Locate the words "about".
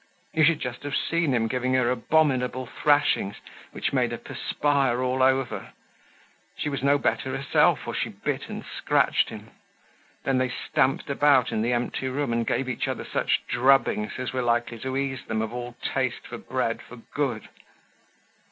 11.11-11.51